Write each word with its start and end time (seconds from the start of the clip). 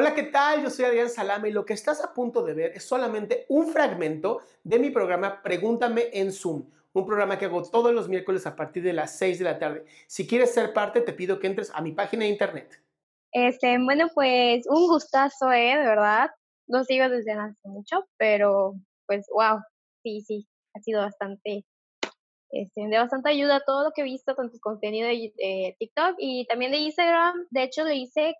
Hola, 0.00 0.14
¿qué 0.14 0.22
tal? 0.22 0.62
Yo 0.62 0.70
soy 0.70 0.84
Adrián 0.84 1.10
Salame 1.10 1.48
y 1.48 1.52
lo 1.52 1.64
que 1.64 1.72
estás 1.72 2.04
a 2.04 2.14
punto 2.14 2.44
de 2.44 2.54
ver 2.54 2.70
es 2.72 2.84
solamente 2.84 3.46
un 3.48 3.66
fragmento 3.66 4.42
de 4.62 4.78
mi 4.78 4.90
programa 4.90 5.42
Pregúntame 5.42 6.04
en 6.12 6.30
Zoom, 6.30 6.70
un 6.92 7.04
programa 7.04 7.36
que 7.36 7.46
hago 7.46 7.68
todos 7.68 7.92
los 7.92 8.08
miércoles 8.08 8.46
a 8.46 8.54
partir 8.54 8.84
de 8.84 8.92
las 8.92 9.18
6 9.18 9.40
de 9.40 9.44
la 9.44 9.58
tarde. 9.58 9.86
Si 10.06 10.24
quieres 10.24 10.54
ser 10.54 10.72
parte, 10.72 11.00
te 11.00 11.12
pido 11.12 11.40
que 11.40 11.48
entres 11.48 11.72
a 11.74 11.80
mi 11.80 11.90
página 11.90 12.22
de 12.22 12.30
internet. 12.30 12.80
Este, 13.32 13.76
bueno, 13.82 14.06
pues 14.14 14.68
un 14.68 14.86
gustazo, 14.86 15.50
¿eh? 15.50 15.76
De 15.76 15.84
verdad. 15.88 16.30
Lo 16.68 16.84
sigo 16.84 17.08
desde 17.08 17.32
hace 17.32 17.56
mucho, 17.68 18.06
pero 18.18 18.76
pues 19.04 19.26
wow, 19.34 19.58
sí, 20.04 20.20
sí, 20.20 20.46
ha 20.76 20.80
sido 20.80 21.00
bastante, 21.00 21.64
este, 22.50 22.86
de 22.86 22.98
bastante 22.98 23.30
ayuda 23.30 23.64
todo 23.66 23.82
lo 23.82 23.90
que 23.90 24.02
he 24.02 24.04
visto 24.04 24.36
con 24.36 24.52
tu 24.52 24.60
contenido 24.60 25.08
de 25.08 25.74
TikTok 25.76 26.14
y 26.18 26.46
también 26.46 26.70
de 26.70 26.78
Instagram. 26.78 27.48
De 27.50 27.64
hecho, 27.64 27.82
le 27.82 27.96
hice 27.96 28.36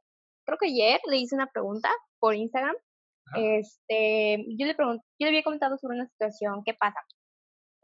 creo 0.48 0.58
que 0.58 0.68
ayer 0.68 0.98
le 1.10 1.18
hice 1.18 1.34
una 1.34 1.46
pregunta 1.46 1.90
por 2.18 2.34
Instagram. 2.34 2.74
Este, 3.36 4.42
yo 4.56 4.64
le 4.66 4.74
pregunté, 4.74 5.04
yo 5.18 5.26
le 5.26 5.28
había 5.28 5.42
comentado 5.42 5.76
sobre 5.76 5.96
una 5.96 6.08
situación, 6.08 6.62
¿qué 6.64 6.72
pasa? 6.72 6.98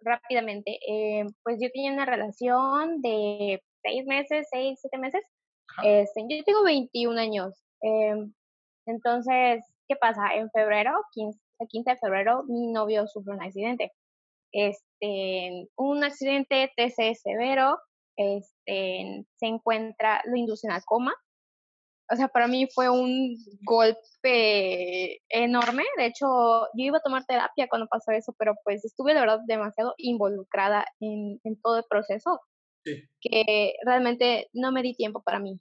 Rápidamente, 0.01 0.79
eh, 0.89 1.27
pues 1.43 1.59
yo 1.61 1.69
tenía 1.71 1.93
una 1.93 2.07
relación 2.07 3.03
de 3.03 3.63
seis 3.83 4.07
meses, 4.07 4.49
seis, 4.51 4.79
siete 4.81 4.97
meses. 4.97 5.23
Este, 5.83 6.23
yo 6.27 6.43
tengo 6.45 6.65
21 6.65 7.21
años. 7.21 7.53
Em, 7.83 8.33
entonces, 8.87 9.63
¿qué 9.87 9.97
pasa? 9.97 10.35
En 10.35 10.51
febrero, 10.51 10.93
15, 11.13 11.39
el 11.59 11.69
15 11.69 11.91
de 11.91 11.97
febrero, 11.99 12.45
mi 12.45 12.73
novio 12.73 13.07
sufre 13.07 13.35
un 13.35 13.43
accidente. 13.43 13.93
Este, 14.53 15.69
un 15.77 16.03
accidente 16.03 16.73
TC 16.77 17.15
severo, 17.15 17.79
este, 18.17 19.27
se 19.37 19.47
encuentra, 19.47 20.23
lo 20.25 20.37
inducen 20.37 20.71
al 20.71 20.85
coma, 20.85 21.15
o 22.15 22.17
sea, 22.17 22.29
para 22.29 22.47
mí 22.47 22.69
fue 22.73 22.89
un 22.89 23.37
golpe 23.65 25.21
enorme. 25.29 25.83
De 25.97 26.07
hecho, 26.07 26.27
yo 26.75 26.85
iba 26.85 26.99
a 26.99 27.03
tomar 27.03 27.25
terapia 27.27 27.69
cuando 27.69 27.89
pasó 27.89 28.13
eso, 28.13 28.33
pero 28.39 28.55
pues 28.65 28.85
estuve 28.85 29.15
de 29.15 29.21
verdad 29.21 29.41
demasiado 29.47 29.95
involucrada 29.99 30.85
en, 31.01 31.41
todo 31.63 31.79
el 31.79 31.85
proceso 31.89 32.41
que 33.21 33.75
realmente 33.85 34.49
no 34.53 34.71
me 34.71 34.83
di 34.83 34.95
tiempo 34.95 35.23
para 35.23 35.41
mí. 35.41 35.59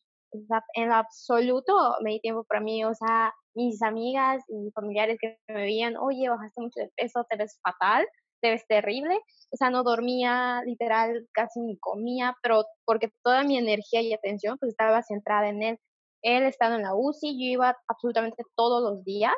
En 0.75 0.91
absoluto 0.91 1.73
me 2.01 2.11
di 2.11 2.19
tiempo 2.19 2.43
para 2.43 2.61
mí. 2.61 2.83
O 2.85 2.93
sea, 2.93 3.33
mis 3.55 3.81
amigas 3.81 4.43
y 4.47 4.71
familiares 4.71 5.17
que 5.19 5.37
me 5.47 5.61
veían, 5.61 5.97
oye, 5.97 6.29
bajaste 6.29 6.61
mucho 6.61 6.81
de 6.81 6.91
peso, 6.95 7.25
te 7.29 7.37
ves 7.37 7.59
fatal, 7.63 8.05
te 8.41 8.51
ves 8.51 8.65
terrible. 8.67 9.15
O 9.51 9.57
sea, 9.57 9.69
no 9.71 9.83
dormía, 9.83 10.61
literal, 10.65 11.27
casi 11.33 11.61
ni 11.61 11.79
comía, 11.79 12.35
pero 12.43 12.65
porque 12.85 13.09
toda 13.23 13.43
mi 13.43 13.57
energía 13.57 14.01
y 14.01 14.13
atención 14.13 14.57
pues 14.59 14.69
estaba 14.69 15.01
centrada 15.01 15.49
en 15.49 15.63
él. 15.63 15.77
Él 16.23 16.43
estaba 16.43 16.75
en 16.75 16.83
la 16.83 16.95
UCI, 16.95 17.33
yo 17.33 17.53
iba 17.53 17.77
absolutamente 17.87 18.43
todos 18.55 18.81
los 18.81 19.03
días, 19.03 19.33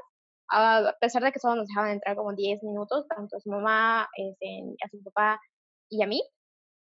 a 0.52 0.94
pesar 1.02 1.24
de 1.24 1.32
que 1.32 1.40
solo 1.40 1.56
nos 1.56 1.68
dejaban 1.68 1.92
entrar 1.92 2.16
como 2.16 2.34
10 2.34 2.64
minutos, 2.64 3.08
tanto 3.08 3.38
a 3.38 3.40
su 3.40 3.50
mamá, 3.50 4.08
este, 4.16 4.62
a 4.84 4.90
su 4.90 5.04
papá 5.04 5.40
y 5.90 6.04
a 6.04 6.08
mí, 6.08 6.22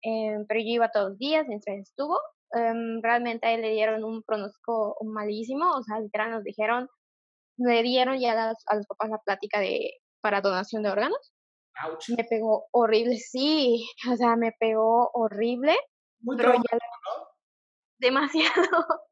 em, 0.04 0.46
pero 0.48 0.60
yo 0.60 0.68
iba 0.68 0.90
todos 0.90 1.10
los 1.10 1.18
días 1.18 1.46
mientras 1.48 1.78
estuvo. 1.78 2.20
Em, 2.54 3.02
realmente 3.02 3.48
a 3.48 3.54
él 3.54 3.62
le 3.62 3.72
dieron 3.72 4.04
un 4.04 4.24
pronóstico 4.24 4.98
malísimo, 5.06 5.72
o 5.72 5.84
sea, 5.84 6.00
literal 6.00 6.32
nos 6.32 6.44
dijeron, 6.44 6.90
le 7.58 7.84
dieron 7.84 8.20
ya 8.20 8.32
a 8.34 8.50
los, 8.50 8.58
a 8.68 8.76
los 8.76 8.88
papás 8.88 9.10
la 9.12 9.20
plática 9.20 9.60
de 9.60 9.92
para 10.22 10.42
donación 10.42 10.84
de 10.84 10.90
órganos. 10.90 11.34
Me 12.18 12.24
pegó 12.26 12.66
horrible, 12.72 13.18
sí, 13.18 13.86
o 14.14 14.16
sea, 14.16 14.36
me 14.36 14.52
pegó 14.60 15.10
horrible. 15.14 15.76
Muy 16.22 16.38
pero 16.38 16.54
ya, 16.54 16.78
demasiado. 18.02 18.52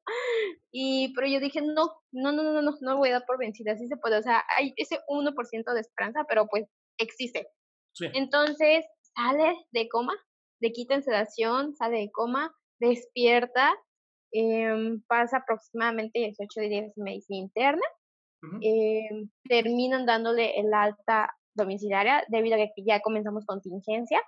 Y, 0.71 1.13
pero 1.15 1.27
yo 1.27 1.39
dije, 1.39 1.61
no, 1.61 1.93
no, 2.11 2.31
no, 2.31 2.43
no, 2.43 2.61
no, 2.61 2.77
no 2.79 2.97
voy 2.97 3.09
a 3.09 3.13
dar 3.13 3.25
por 3.25 3.39
vencida, 3.39 3.71
así 3.71 3.87
se 3.87 3.97
puede. 3.97 4.17
O 4.17 4.21
sea, 4.21 4.43
hay 4.55 4.71
ese 4.77 4.99
1% 5.07 5.73
de 5.73 5.79
esperanza, 5.79 6.25
pero 6.27 6.45
pues 6.47 6.65
existe. 6.99 7.47
Entonces, 8.13 8.85
sale 9.15 9.55
de 9.71 9.89
coma, 9.89 10.13
le 10.61 10.71
quitan 10.71 11.01
sedación, 11.01 11.75
sale 11.75 11.97
de 11.97 12.11
coma, 12.11 12.53
despierta, 12.79 13.75
em, 14.31 15.01
pasa 15.07 15.37
aproximadamente 15.37 16.19
18 16.19 16.61
días 16.61 16.93
de 16.95 17.03
medicina 17.03 17.39
interna, 17.39 17.85
em, 18.61 19.29
terminan 19.47 20.05
dándole 20.05 20.59
el 20.59 20.71
alta 20.71 21.35
domiciliaria 21.55 22.23
debido 22.29 22.55
a 22.55 22.59
que 22.59 22.83
ya 22.85 22.99
comenzamos 23.01 23.45
contingencia, 23.45 24.21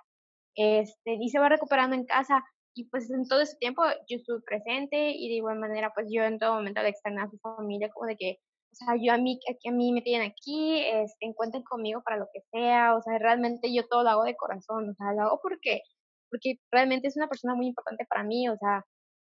este, 0.56 1.14
y 1.20 1.28
se 1.30 1.38
va 1.38 1.48
recuperando 1.48 1.94
en 1.96 2.04
casa 2.04 2.44
y 2.74 2.88
pues 2.88 3.10
en 3.10 3.26
todo 3.28 3.40
ese 3.40 3.56
tiempo 3.58 3.82
yo 4.08 4.16
estuve 4.16 4.40
presente 4.42 5.10
y 5.10 5.28
de 5.28 5.36
igual 5.36 5.58
manera 5.58 5.92
pues 5.94 6.06
yo 6.10 6.22
en 6.24 6.38
todo 6.38 6.54
momento 6.54 6.82
de 6.82 6.88
externar 6.88 7.26
a 7.26 7.30
su 7.30 7.38
familia 7.38 7.90
como 7.92 8.06
de 8.06 8.16
que, 8.16 8.38
o 8.72 8.74
sea, 8.74 8.94
yo 9.00 9.12
a 9.12 9.18
mí, 9.18 9.38
a 9.48 9.72
mí 9.72 9.92
me 9.92 10.02
tienen 10.02 10.30
aquí, 10.30 10.80
este, 10.80 11.26
encuentren 11.26 11.62
conmigo 11.64 12.02
para 12.02 12.16
lo 12.16 12.28
que 12.32 12.40
sea, 12.50 12.96
o 12.96 13.02
sea, 13.02 13.18
realmente 13.18 13.72
yo 13.74 13.86
todo 13.88 14.02
lo 14.02 14.10
hago 14.10 14.24
de 14.24 14.36
corazón, 14.36 14.90
o 14.90 14.94
sea, 14.94 15.12
lo 15.12 15.22
hago 15.22 15.40
porque, 15.42 15.82
porque 16.30 16.56
realmente 16.70 17.08
es 17.08 17.16
una 17.16 17.28
persona 17.28 17.54
muy 17.54 17.66
importante 17.68 18.06
para 18.08 18.24
mí, 18.24 18.48
o 18.48 18.56
sea, 18.56 18.84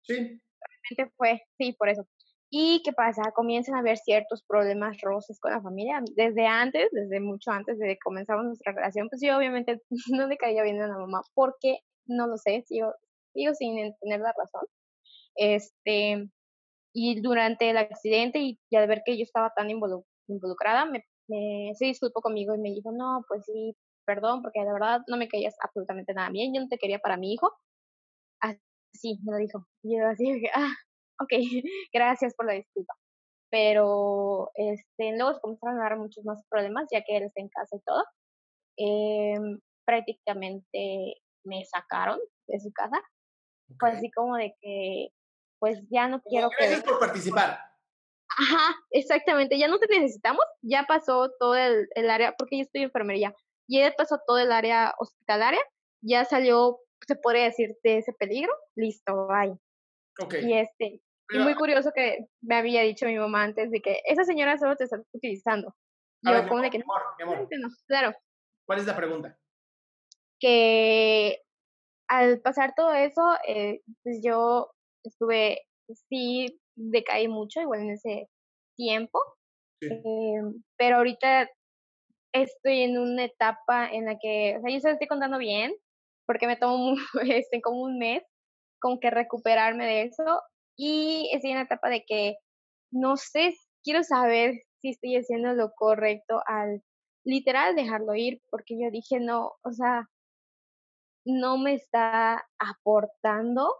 sí. 0.03 0.15
realmente 0.15 1.13
fue, 1.17 1.41
sí, 1.57 1.73
por 1.73 1.89
eso. 1.89 2.05
¿Y 2.51 2.81
qué 2.83 2.93
pasa? 2.93 3.31
Comienzan 3.35 3.75
a 3.75 3.79
haber 3.79 3.97
ciertos 3.97 4.43
problemas 4.43 4.97
roces 5.01 5.39
con 5.39 5.51
la 5.51 5.61
familia. 5.61 6.01
Desde 6.15 6.47
antes, 6.47 6.89
desde 6.91 7.19
mucho 7.19 7.51
antes 7.51 7.77
de 7.77 7.89
que 7.89 7.99
comenzamos 7.99 8.45
nuestra 8.45 8.73
relación, 8.73 9.07
pues 9.09 9.21
yo 9.23 9.37
obviamente 9.37 9.81
no 10.11 10.27
le 10.27 10.37
caía 10.37 10.63
bien 10.63 10.81
a 10.81 10.87
la 10.87 10.97
mamá, 10.97 11.21
porque 11.35 11.79
no 12.07 12.27
lo 12.27 12.37
sé, 12.37 12.65
yo 12.71 12.91
sin 13.55 13.95
tener 13.99 14.19
la 14.19 14.33
razón. 14.37 14.67
Este, 15.35 16.29
y 16.93 17.21
durante 17.21 17.69
el 17.69 17.77
accidente 17.77 18.39
y, 18.39 18.59
al 18.75 18.87
ver 18.87 19.03
que 19.05 19.17
yo 19.17 19.23
estaba 19.23 19.51
tan 19.55 19.69
involucrada, 19.69 20.85
me, 20.85 21.03
se 21.75 21.85
disculpó 21.85 22.21
conmigo 22.21 22.55
y 22.55 22.59
me 22.59 22.71
dijo, 22.71 22.91
no, 22.91 23.23
pues 23.27 23.45
sí, 23.45 23.75
perdón, 24.05 24.41
porque 24.41 24.61
de 24.61 24.73
verdad 24.73 25.01
no 25.07 25.17
me 25.17 25.27
caías 25.27 25.55
absolutamente 25.61 26.13
nada 26.13 26.29
bien, 26.29 26.53
yo 26.53 26.61
no 26.61 26.67
te 26.67 26.77
quería 26.77 26.99
para 26.99 27.17
mi 27.17 27.33
hijo. 27.33 27.51
Así 28.41 29.19
me 29.23 29.33
lo 29.33 29.37
dijo. 29.37 29.65
Y 29.83 29.97
yo 29.97 30.07
así 30.07 30.33
dije, 30.33 30.49
ah, 30.55 30.73
ok, 31.21 31.29
gracias 31.93 32.33
por 32.35 32.47
la 32.47 32.53
disculpa. 32.53 32.95
Pero 33.51 34.51
este, 34.55 35.15
luego 35.17 35.33
se 35.33 35.41
comenzaron 35.41 35.79
a 35.79 35.83
dar 35.83 35.97
muchos 35.97 36.23
más 36.25 36.43
problemas, 36.49 36.87
ya 36.91 37.03
que 37.03 37.17
él 37.17 37.23
está 37.23 37.41
en 37.41 37.49
casa 37.49 37.75
y 37.75 37.81
todo. 37.81 38.03
Em, 38.77 39.59
prácticamente 39.85 41.15
me 41.43 41.65
sacaron 41.65 42.19
de 42.47 42.59
su 42.59 42.71
casa 42.71 43.01
fue 43.77 43.91
así 43.91 44.09
como 44.11 44.37
de 44.37 44.55
que, 44.61 45.09
pues 45.59 45.79
ya 45.89 46.07
no 46.07 46.21
quiero 46.21 46.49
Gracias 46.57 46.83
por 46.83 46.99
participar. 46.99 47.59
Ajá, 48.37 48.75
exactamente, 48.91 49.57
ya 49.57 49.67
no 49.67 49.79
te 49.79 49.87
necesitamos, 49.87 50.45
ya 50.61 50.85
pasó 50.87 51.31
todo 51.39 51.55
el, 51.55 51.87
el 51.95 52.09
área, 52.09 52.35
porque 52.37 52.57
yo 52.57 52.63
estoy 52.63 52.83
enfermería, 52.83 53.33
ya 53.67 53.93
pasó 53.97 54.19
todo 54.25 54.37
el 54.37 54.51
área 54.51 54.93
hospitalaria, 54.99 55.59
ya 56.01 56.25
salió, 56.25 56.79
se 57.05 57.15
podría 57.15 57.45
decir, 57.45 57.75
de 57.83 57.97
ese 57.97 58.13
peligro, 58.13 58.53
listo, 58.75 59.27
bye. 59.27 59.57
Okay. 60.21 60.45
Y 60.45 60.53
este, 60.53 61.01
y 61.31 61.37
muy 61.37 61.55
curioso 61.55 61.91
que 61.93 62.27
me 62.41 62.55
había 62.55 62.81
dicho 62.81 63.05
mi 63.05 63.17
mamá 63.17 63.43
antes 63.43 63.71
de 63.71 63.81
que 63.81 64.01
esa 64.05 64.23
señora 64.23 64.57
solo 64.57 64.75
te 64.75 64.85
está 64.85 65.01
utilizando. 65.13 65.75
Yo, 66.21 66.47
como 66.47 66.61
de 66.61 66.69
que 66.69 66.79
mi 66.79 66.83
amor. 66.83 67.47
no, 67.51 67.69
claro. 67.87 68.13
¿Cuál 68.65 68.79
es 68.79 68.85
la 68.85 68.95
pregunta? 68.95 69.37
Que 70.39 71.41
al 72.09 72.41
pasar 72.41 72.73
todo 72.75 72.91
eso, 72.93 73.21
eh, 73.47 73.81
pues 74.03 74.19
yo 74.23 74.71
estuve, 75.03 75.61
sí, 76.09 76.59
decaí 76.75 77.27
mucho 77.27 77.61
igual 77.61 77.81
en 77.81 77.91
ese 77.91 78.27
tiempo, 78.75 79.19
em, 79.81 80.63
pero 80.77 80.97
ahorita 80.97 81.49
estoy 82.33 82.81
en 82.81 82.97
una 82.97 83.25
etapa 83.25 83.89
en 83.89 84.05
la 84.05 84.17
que, 84.19 84.57
o 84.57 84.61
sea, 84.61 84.71
yo 84.71 84.79
se 84.79 84.87
lo 84.87 84.93
estoy 84.93 85.07
contando 85.07 85.37
bien, 85.37 85.73
porque 86.25 86.47
me 86.47 86.57
tomo 86.57 86.95
este, 87.45 87.61
como 87.61 87.81
un 87.83 87.97
mes 87.97 88.23
como 88.81 88.99
que 88.99 89.09
recuperarme 89.09 89.85
de 89.85 90.03
eso 90.03 90.41
y 90.77 91.29
estoy 91.33 91.51
en 91.51 91.57
la 91.57 91.63
etapa 91.63 91.89
de 91.89 92.03
que 92.07 92.35
no 92.91 93.17
sé, 93.17 93.53
quiero 93.83 94.03
saber 94.03 94.55
si 94.81 94.89
estoy 94.89 95.15
haciendo 95.17 95.53
lo 95.53 95.71
correcto 95.75 96.41
al 96.47 96.81
literal 97.25 97.75
dejarlo 97.75 98.15
ir, 98.15 98.41
porque 98.49 98.75
yo 98.81 98.89
dije, 98.89 99.19
no, 99.19 99.51
o 99.63 99.71
sea, 99.71 100.07
no 101.29 101.57
me 101.57 101.75
está 101.75 102.45
aportando. 102.59 103.73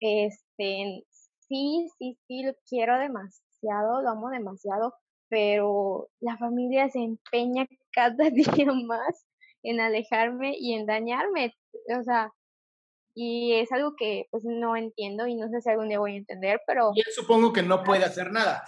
Este, 0.00 1.04
sí, 1.48 1.88
sí, 1.98 2.18
sí, 2.26 2.42
lo 2.42 2.52
quiero 2.68 2.98
demasiado, 2.98 4.02
lo 4.02 4.10
amo 4.10 4.30
demasiado, 4.30 4.94
pero 5.28 6.08
la 6.20 6.36
familia 6.38 6.88
se 6.88 7.00
empeña 7.00 7.66
cada 7.92 8.30
día 8.30 8.72
más 8.86 9.26
en 9.62 9.80
alejarme 9.80 10.54
y 10.58 10.74
en 10.74 10.86
dañarme. 10.86 11.54
O 11.98 12.02
sea, 12.02 12.32
y 13.14 13.54
es 13.54 13.70
algo 13.72 13.94
que 13.96 14.26
pues 14.30 14.44
no 14.44 14.76
entiendo 14.76 15.26
y 15.26 15.34
no 15.34 15.48
sé 15.48 15.60
si 15.60 15.70
algún 15.70 15.88
día 15.88 15.98
voy 15.98 16.14
a 16.14 16.18
entender, 16.18 16.60
pero... 16.66 16.92
Y 16.94 17.00
él 17.00 17.12
supongo 17.14 17.52
que 17.52 17.62
no 17.62 17.82
puede 17.82 18.04
hacer 18.04 18.32
nada. 18.32 18.62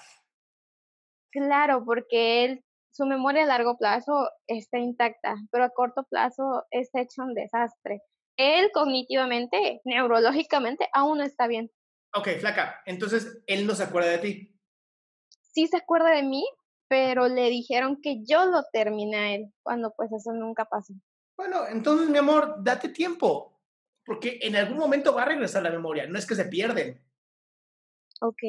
Claro, 1.31 1.85
porque 1.85 2.45
él 2.45 2.65
su 2.93 3.07
memoria 3.07 3.45
a 3.45 3.47
largo 3.47 3.79
plazo 3.79 4.29
está 4.47 4.79
intacta, 4.79 5.35
pero 5.51 5.65
a 5.65 5.71
corto 5.71 6.05
plazo 6.05 6.65
está 6.71 7.01
hecho 7.01 7.23
un 7.23 7.35
desastre. 7.35 8.03
Él 8.37 8.71
cognitivamente, 8.73 9.81
neurológicamente, 9.85 10.89
aún 10.93 11.19
no 11.19 11.25
está 11.25 11.47
bien. 11.47 11.71
Ok, 12.15 12.29
flaca, 12.39 12.83
entonces 12.85 13.43
él 13.47 13.67
no 13.67 13.75
se 13.75 13.85
acuerda 13.85 14.11
de 14.11 14.19
ti. 14.19 14.61
sí 15.55 15.67
se 15.67 15.79
acuerda 15.79 16.11
de 16.11 16.23
mí, 16.23 16.45
pero 16.89 17.29
le 17.29 17.49
dijeron 17.49 18.01
que 18.03 18.23
yo 18.25 18.45
lo 18.47 18.65
terminé 18.73 19.17
a 19.17 19.35
él, 19.35 19.53
cuando 19.63 19.95
pues 19.97 20.13
eso 20.13 20.33
nunca 20.33 20.67
pasó. 20.67 20.93
Bueno, 21.37 21.67
entonces, 21.67 22.11
mi 22.11 22.19
amor, 22.19 22.57
date 22.63 22.91
tiempo, 22.91 23.59
porque 24.05 24.39
en 24.43 24.57
algún 24.57 24.77
momento 24.77 25.15
va 25.15 25.23
a 25.23 25.27
regresar 25.27 25.63
la 25.63 25.71
memoria, 25.71 26.07
no 26.07 26.19
es 26.19 26.27
que 26.27 26.35
se 26.35 26.45
pierden. 26.45 27.03
Ok. 28.21 28.43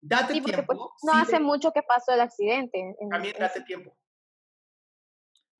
Date 0.00 0.34
Sí, 0.34 0.40
porque 0.40 0.56
tiempo. 0.58 0.74
pues 0.76 0.90
no 1.02 1.12
sí, 1.12 1.18
hace 1.20 1.40
mucho 1.40 1.72
que 1.72 1.82
pasó 1.82 2.12
el 2.12 2.20
accidente. 2.20 2.78
en- 3.00 3.08
También 3.08 3.34
date 3.38 3.62
tiempo. 3.62 3.96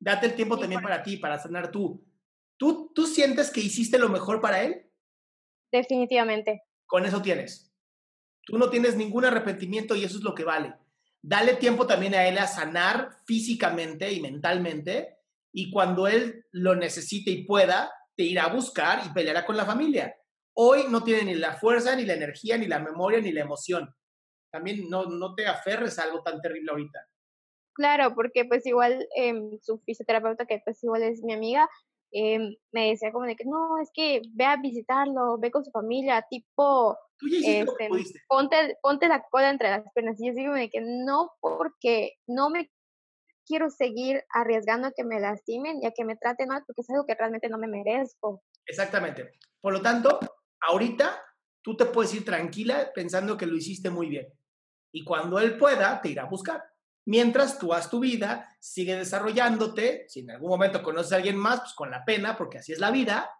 Date 0.00 0.26
el 0.26 0.35
tiempo 0.37 0.55
Sí, 0.56 0.61
también 0.62 0.82
para 0.82 1.02
ti, 1.02 1.17
para 1.17 1.38
sanar 1.38 1.70
tú. 1.70 2.05
¿Tú. 2.56 2.93
¿Tú 2.94 3.06
sientes 3.06 3.50
que 3.50 3.61
hiciste 3.61 3.99
lo 3.99 4.08
mejor 4.08 4.40
para 4.40 4.62
él? 4.62 4.90
Definitivamente. 5.73 6.62
Con 6.87 7.05
eso 7.05 7.20
tienes. 7.20 7.73
Tú 8.44 8.58
no 8.58 8.70
tienes 8.70 8.96
ningún 8.96 9.25
arrepentimiento 9.25 9.94
y 9.94 10.05
eso 10.05 10.19
es 10.19 10.23
lo 10.25 10.35
que 10.35 10.44
vale. 10.44 10.75
Dale 11.20 11.55
tiempo 11.56 11.87
también 11.87 12.14
a 12.14 12.26
él 12.26 12.38
a 12.38 12.46
sanar 12.46 13.11
físicamente 13.26 14.11
y 14.12 14.20
mentalmente 14.20 15.19
y 15.52 15.70
cuando 15.70 16.06
él 16.06 16.46
lo 16.52 16.75
necesite 16.76 17.31
y 17.31 17.44
pueda, 17.44 17.93
te 18.17 18.23
irá 18.23 18.44
a 18.44 18.55
buscar 18.55 19.02
y 19.05 19.11
peleará 19.11 19.44
con 19.44 19.56
la 19.56 19.67
familia. 19.67 20.14
Hoy 20.55 20.85
no 20.88 21.02
tiene 21.05 21.25
ni 21.25 21.35
la 21.35 21.55
fuerza, 21.55 21.94
ni 21.96 22.05
la 22.05 22.14
energía, 22.14 22.56
ni 22.56 22.67
la 22.67 22.79
memoria, 22.79 23.20
ni 23.20 23.32
la 23.32 23.43
emoción. 23.43 23.94
También 24.50 24.88
no, 24.88 25.04
no 25.06 25.34
te 25.34 25.46
aferres 25.46 25.98
a 25.98 26.04
algo 26.04 26.22
tan 26.22 26.40
terrible 26.40 26.70
ahorita. 26.70 26.98
Claro, 27.74 28.14
porque 28.14 28.44
pues 28.44 28.66
igual 28.66 29.06
em, 29.14 29.58
su 29.62 29.78
fisioterapeuta, 29.78 30.46
que 30.46 30.60
pues 30.64 30.82
igual 30.82 31.02
es 31.02 31.22
mi 31.22 31.32
amiga, 31.32 31.68
em, 32.10 32.56
me 32.72 32.90
decía 32.90 33.12
como 33.12 33.26
de 33.26 33.36
que 33.36 33.44
no, 33.44 33.78
es 33.80 33.90
que 33.94 34.22
ve 34.32 34.44
a 34.44 34.56
visitarlo, 34.56 35.38
ve 35.38 35.50
con 35.50 35.64
su 35.64 35.70
familia, 35.70 36.26
tipo, 36.28 36.98
este, 37.20 37.88
ponte, 38.28 38.78
ponte 38.82 39.08
la 39.08 39.22
cola 39.30 39.50
entre 39.50 39.70
las 39.70 39.84
piernas. 39.94 40.20
Y 40.20 40.26
yo 40.26 40.34
digo 40.34 40.54
de 40.54 40.70
que 40.70 40.80
no, 40.80 41.30
porque 41.40 42.14
no 42.26 42.50
me 42.50 42.70
quiero 43.46 43.70
seguir 43.70 44.24
arriesgando 44.30 44.88
a 44.88 44.92
que 44.92 45.04
me 45.04 45.20
lastimen 45.20 45.80
y 45.82 45.86
a 45.86 45.92
que 45.92 46.04
me 46.04 46.16
traten 46.16 46.48
mal, 46.48 46.64
porque 46.66 46.82
es 46.82 46.90
algo 46.90 47.06
que 47.06 47.14
realmente 47.14 47.48
no 47.48 47.58
me 47.58 47.66
merezco. 47.66 48.42
Exactamente. 48.66 49.32
Por 49.60 49.72
lo 49.72 49.80
tanto, 49.80 50.18
ahorita 50.60 51.22
tú 51.62 51.76
te 51.76 51.86
puedes 51.86 52.12
ir 52.14 52.24
tranquila 52.24 52.90
pensando 52.94 53.36
que 53.36 53.46
lo 53.46 53.56
hiciste 53.56 53.90
muy 53.90 54.08
bien. 54.08 54.26
Y 54.93 55.05
cuando 55.05 55.38
él 55.38 55.56
pueda, 55.58 56.00
te 56.00 56.11
irá 56.11 56.23
a 56.25 56.29
buscar. 56.29 56.62
Mientras 57.06 57.58
tú 57.58 57.73
haz 57.73 57.88
tu 57.88 58.00
vida, 58.00 58.55
sigue 58.61 58.96
desarrollándote. 58.96 60.05
Si 60.08 60.20
en 60.20 60.31
algún 60.31 60.50
momento 60.50 60.82
conoces 60.82 61.12
a 61.12 61.17
alguien 61.17 61.37
más, 61.37 61.61
pues 61.61 61.75
con 61.75 61.90
la 61.90 62.05
pena, 62.05 62.37
porque 62.37 62.58
así 62.58 62.73
es 62.73 62.79
la 62.79 62.90
vida. 62.90 63.31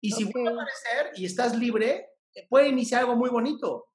Y 0.00 0.12
si 0.12 0.24
vuelve 0.24 0.50
a 0.50 0.52
aparecer 0.52 1.12
y 1.16 1.26
estás 1.26 1.56
libre, 1.56 2.10
puede 2.48 2.68
iniciar 2.68 3.00
algo 3.00 3.16
muy 3.16 3.30
bonito. 3.30 3.86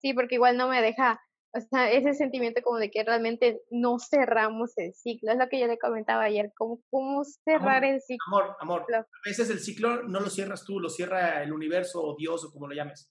Sí, 0.00 0.12
porque 0.12 0.34
igual 0.34 0.56
no 0.56 0.68
me 0.68 0.82
deja, 0.82 1.20
o 1.54 1.60
sea, 1.60 1.90
ese 1.90 2.14
sentimiento 2.14 2.60
como 2.62 2.78
de 2.78 2.90
que 2.90 3.04
realmente 3.04 3.62
no 3.70 3.98
cerramos 3.98 4.76
el 4.76 4.92
ciclo. 4.92 5.32
Es 5.32 5.38
lo 5.38 5.48
que 5.48 5.60
yo 5.60 5.66
le 5.66 5.78
comentaba 5.78 6.24
ayer, 6.24 6.52
como 6.56 6.82
cómo 6.90 7.22
cerrar 7.24 7.84
el 7.84 8.00
ciclo. 8.02 8.24
Amor, 8.26 8.56
amor. 8.60 8.86
A 8.94 9.06
veces 9.24 9.48
el 9.50 9.60
ciclo 9.60 10.02
no 10.02 10.20
lo 10.20 10.28
cierras 10.28 10.64
tú, 10.64 10.80
lo 10.80 10.90
cierra 10.90 11.42
el 11.42 11.52
universo 11.52 12.02
o 12.02 12.16
Dios 12.16 12.44
o 12.44 12.50
como 12.50 12.66
lo 12.66 12.74
llames. 12.74 13.10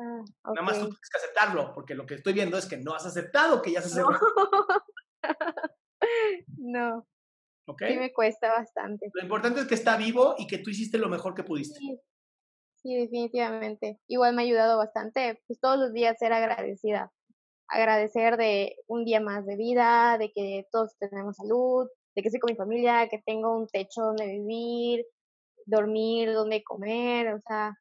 Ah, 0.00 0.52
Nada 0.54 0.62
más 0.62 0.78
tú 0.78 0.86
tienes 0.86 1.10
que 1.10 1.18
aceptarlo, 1.18 1.74
porque 1.74 1.94
lo 1.94 2.06
que 2.06 2.14
estoy 2.14 2.32
viendo 2.32 2.56
es 2.56 2.66
que 2.66 2.78
no 2.78 2.94
has 2.94 3.04
aceptado 3.04 3.60
que 3.60 3.72
ya 3.72 3.82
se 3.82 4.00
No. 4.00 4.08
No, 6.56 7.06
¿Ok? 7.66 7.82
sí 7.86 7.96
me 7.96 8.12
cuesta 8.12 8.48
bastante. 8.52 9.10
Lo 9.12 9.22
importante 9.22 9.60
es 9.60 9.66
que 9.66 9.74
está 9.74 9.96
vivo 9.96 10.34
y 10.38 10.46
que 10.46 10.58
tú 10.58 10.70
hiciste 10.70 10.98
lo 10.98 11.08
mejor 11.08 11.34
que 11.34 11.44
pudiste. 11.44 11.78
Sí, 11.78 12.00
sí, 12.76 12.94
definitivamente. 12.96 13.98
Igual 14.08 14.34
me 14.34 14.42
ha 14.42 14.44
ayudado 14.44 14.78
bastante, 14.78 15.42
pues 15.46 15.60
todos 15.60 15.78
los 15.78 15.92
días 15.92 16.18
ser 16.18 16.32
agradecida. 16.32 17.12
Agradecer 17.68 18.36
de 18.36 18.76
un 18.88 19.04
día 19.04 19.20
más 19.20 19.46
de 19.46 19.56
vida, 19.56 20.16
de 20.18 20.32
que 20.32 20.66
todos 20.72 20.96
tenemos 20.98 21.36
salud, 21.36 21.88
de 22.14 22.22
que 22.22 22.28
estoy 22.28 22.40
con 22.40 22.52
mi 22.52 22.56
familia, 22.56 23.08
que 23.08 23.22
tengo 23.24 23.56
un 23.56 23.68
techo 23.68 24.02
donde 24.02 24.26
vivir, 24.26 25.06
dormir, 25.66 26.32
donde 26.32 26.64
comer, 26.64 27.34
o 27.34 27.40
sea, 27.46 27.74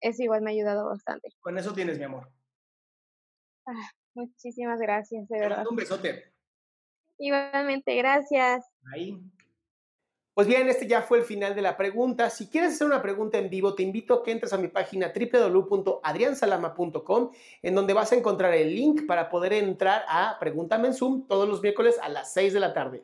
eso 0.00 0.22
igual 0.22 0.42
me 0.42 0.50
ha 0.50 0.54
ayudado 0.54 0.86
bastante. 0.86 1.30
Con 1.40 1.58
eso 1.58 1.72
tienes, 1.72 1.98
mi 1.98 2.04
amor. 2.04 2.30
Muchísimas 4.14 4.78
gracias, 4.80 5.28
de 5.28 5.36
Te 5.36 5.42
verdad. 5.42 5.56
mando 5.58 5.70
un 5.70 5.76
besote. 5.76 6.32
Igualmente, 7.18 7.94
gracias. 7.96 8.64
Ahí. 8.92 9.18
Pues 10.34 10.46
bien, 10.46 10.68
este 10.68 10.86
ya 10.86 11.00
fue 11.00 11.16
el 11.18 11.24
final 11.24 11.54
de 11.54 11.62
la 11.62 11.78
pregunta. 11.78 12.28
Si 12.28 12.48
quieres 12.48 12.74
hacer 12.74 12.86
una 12.86 13.00
pregunta 13.00 13.38
en 13.38 13.48
vivo, 13.48 13.74
te 13.74 13.82
invito 13.82 14.12
a 14.12 14.22
que 14.22 14.32
entres 14.32 14.52
a 14.52 14.58
mi 14.58 14.68
página 14.68 15.10
www.adriansalama.com, 15.14 17.30
en 17.62 17.74
donde 17.74 17.94
vas 17.94 18.12
a 18.12 18.16
encontrar 18.16 18.52
el 18.52 18.74
link 18.74 19.06
para 19.06 19.30
poder 19.30 19.54
entrar 19.54 20.04
a 20.08 20.36
Pregúntame 20.38 20.88
en 20.88 20.94
Zoom 20.94 21.26
todos 21.26 21.48
los 21.48 21.62
miércoles 21.62 21.98
a 22.02 22.10
las 22.10 22.34
6 22.34 22.52
de 22.52 22.60
la 22.60 22.74
tarde. 22.74 23.02